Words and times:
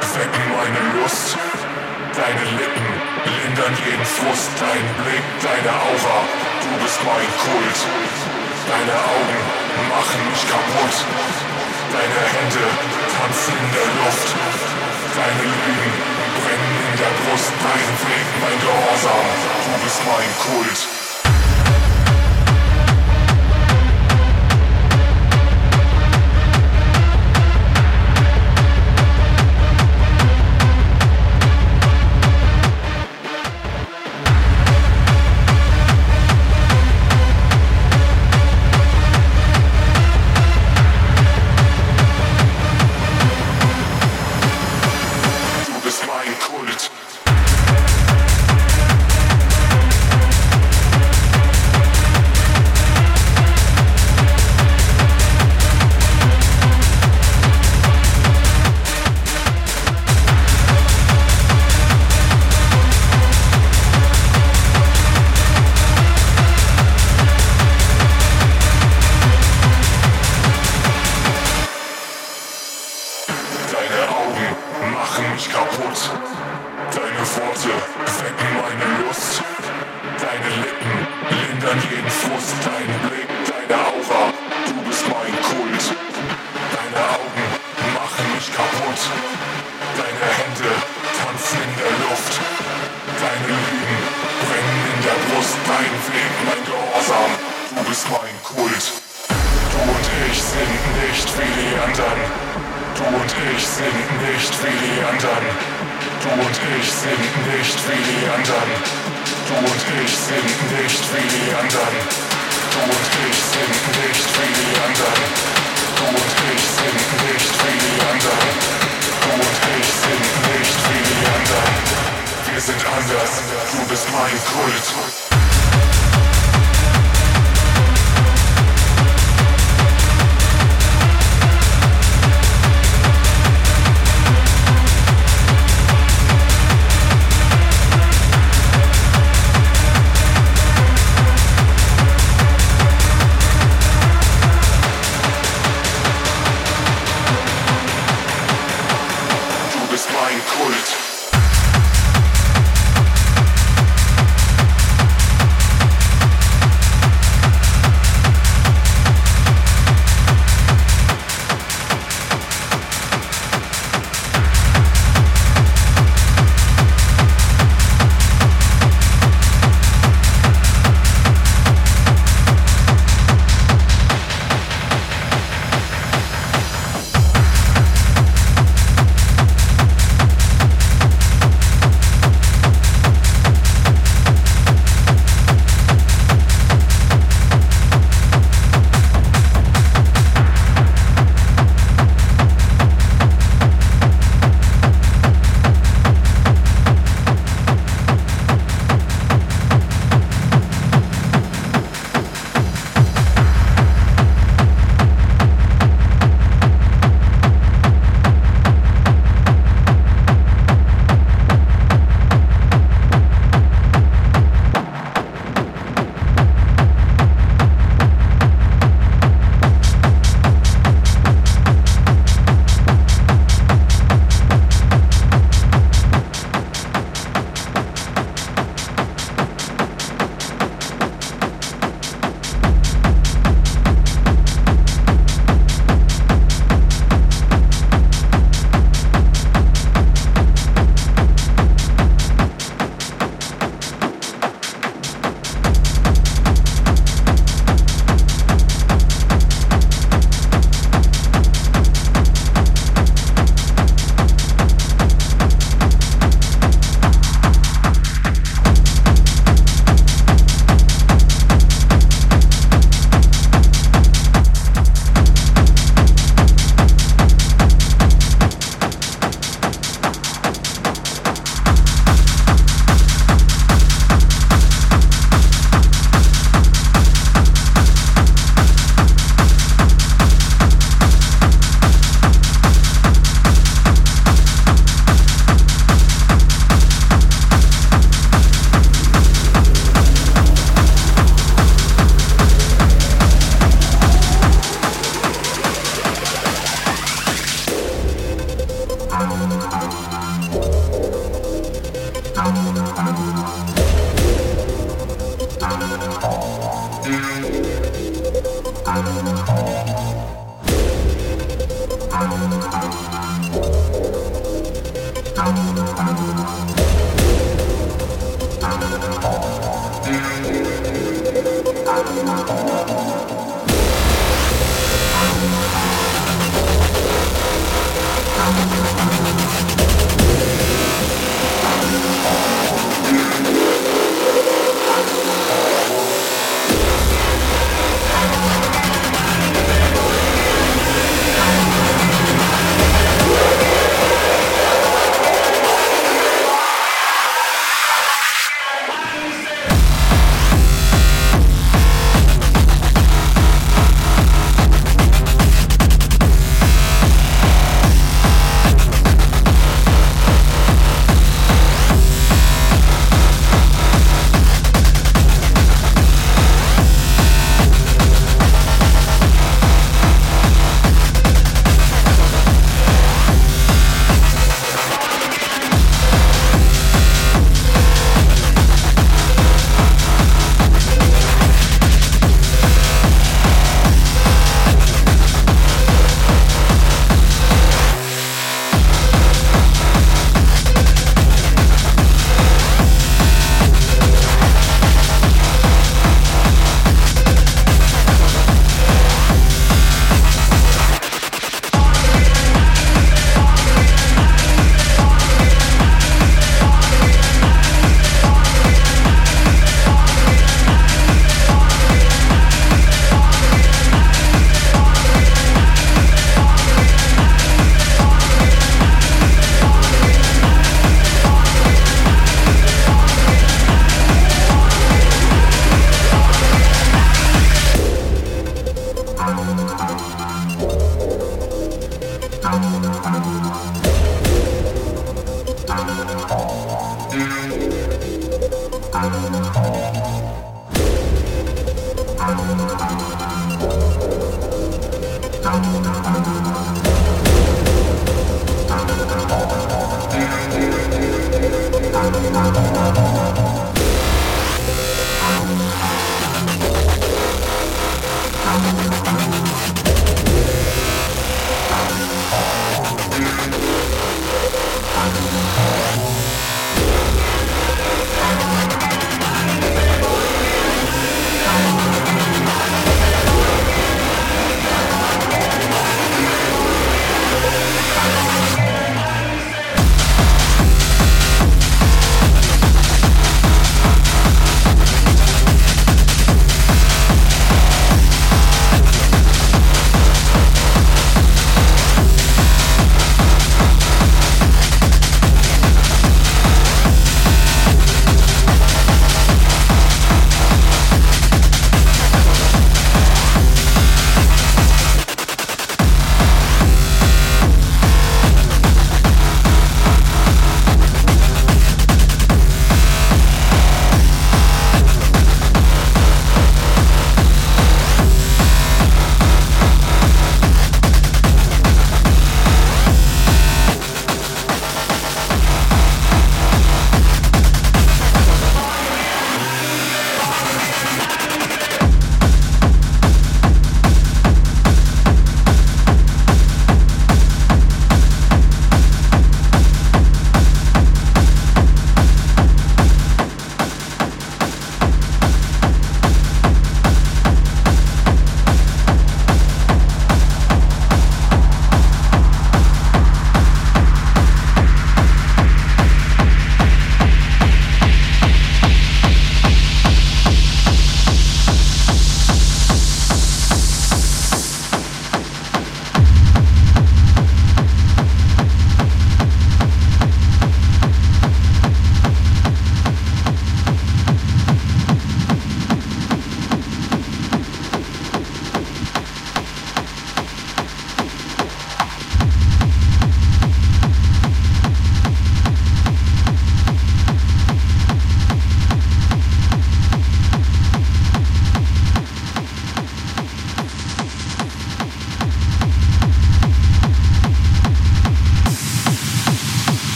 wecken 0.00 0.46
meine 0.56 0.80
Lust. 0.98 1.36
Deine 2.14 2.44
Lippen 2.58 2.88
lindern 3.26 3.74
jeden 3.84 4.04
Frust. 4.04 4.50
Dein 4.58 4.86
Blick, 5.02 5.26
deine 5.42 5.70
Aura, 5.70 6.18
du 6.62 6.70
bist 6.82 7.00
mein 7.04 7.30
Kult. 7.42 7.78
Deine 8.70 8.94
Augen 8.94 9.40
machen 9.90 10.20
mich 10.30 10.42
kaputt. 10.48 10.96
Deine 11.92 12.20
Hände 12.34 12.64
tanzen 13.12 13.54
in 13.54 13.70
der 13.74 13.88
Luft. 14.02 14.28
Deine 15.14 15.42
Lügen 15.42 15.92
brennen 16.38 16.74
in 16.90 16.94
der 16.98 17.14
Brust. 17.22 17.52
Dein 17.62 17.90
Weg, 18.08 18.26
mein 18.42 18.58
Gehorsam, 18.62 19.26
du 19.66 19.72
bist 19.84 20.00
mein 20.06 20.30
Kult. 20.42 21.03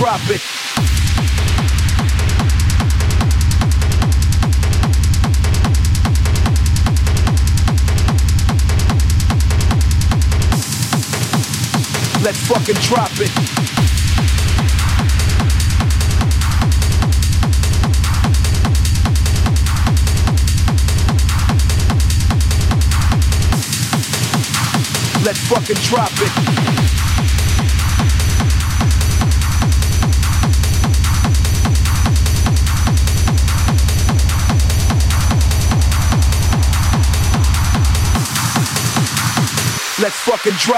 Drop 0.00 0.30
it. 0.30 0.39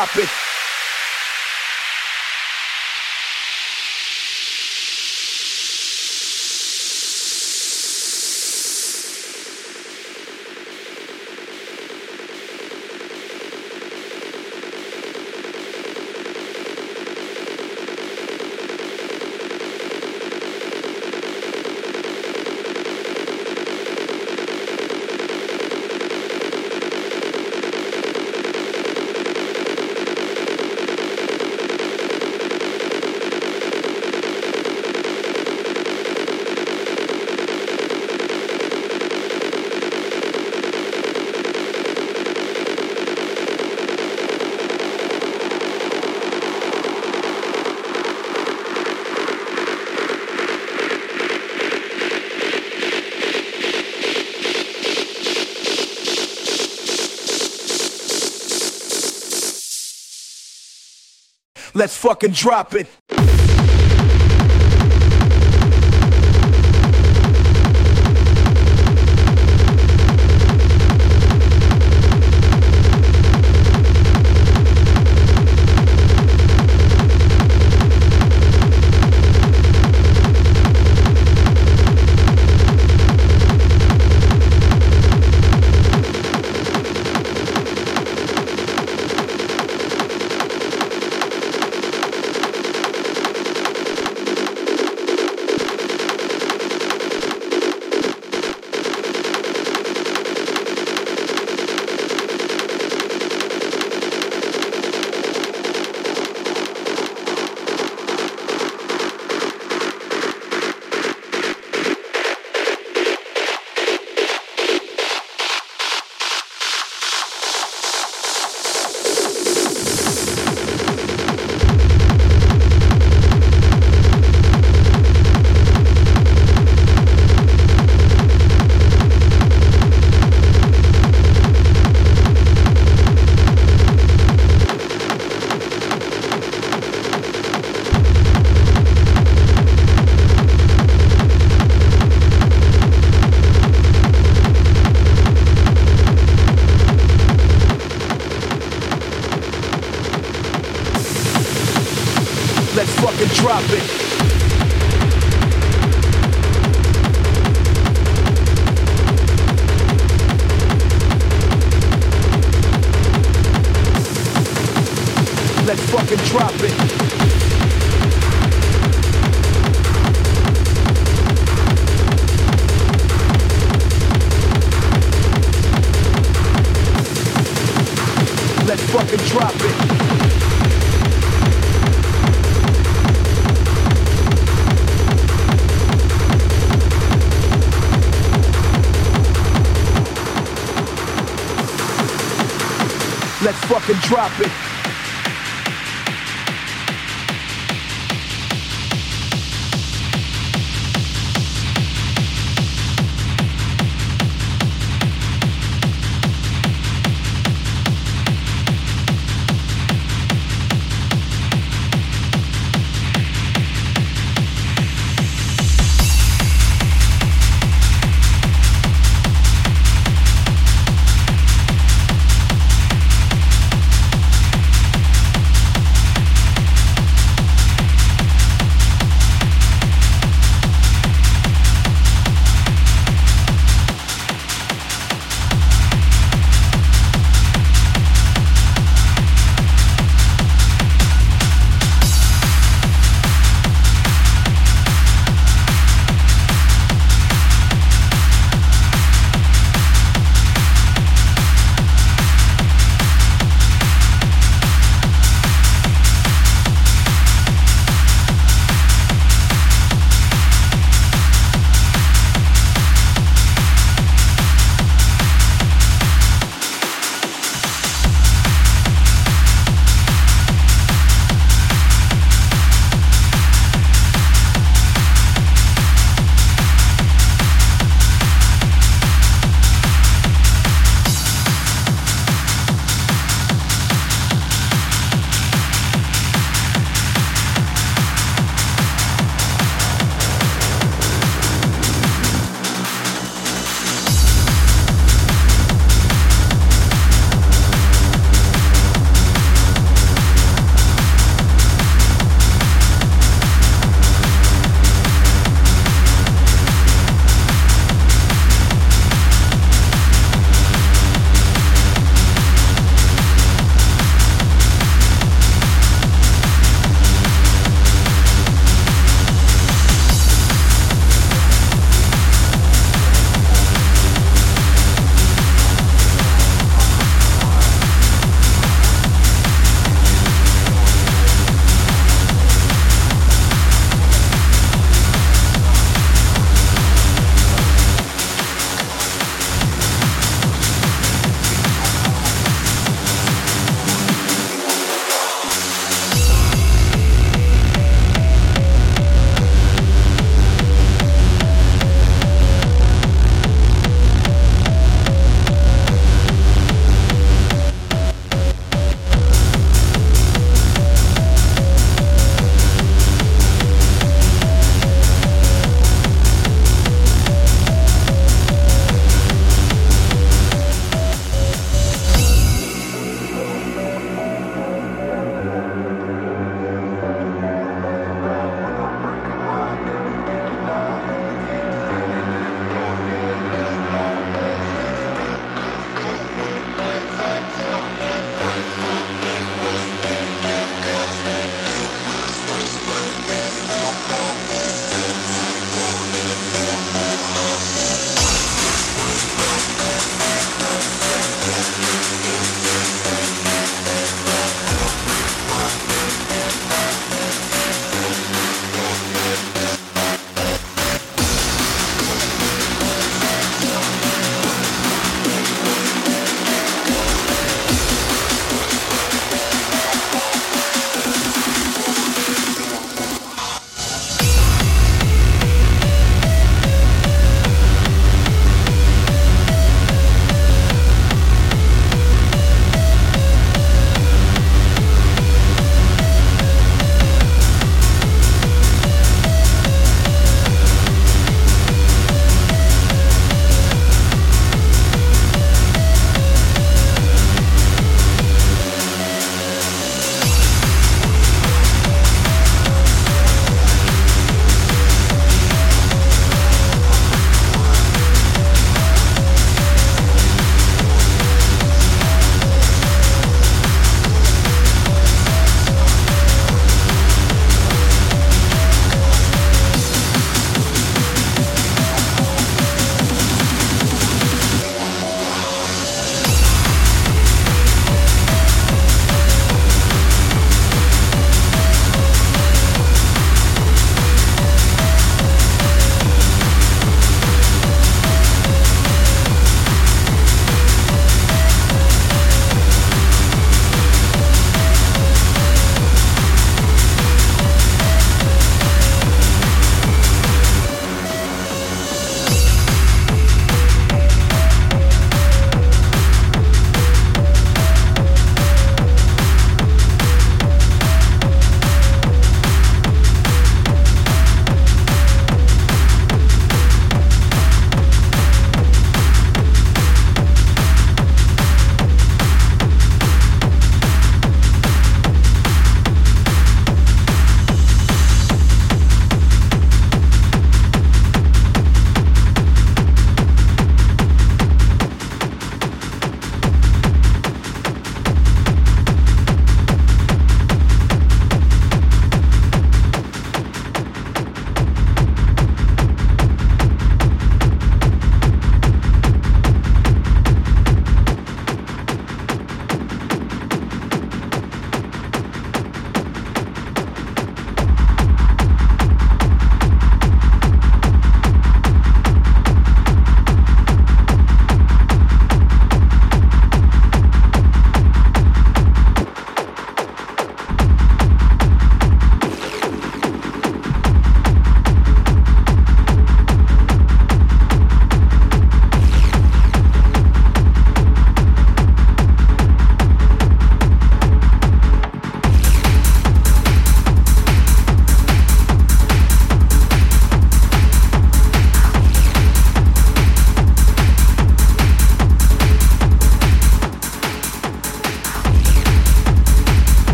Drop 0.00 0.16
it. 0.16 0.39
Let's 61.80 61.96
fucking 61.96 62.32
drop 62.32 62.74
it. 62.74 62.88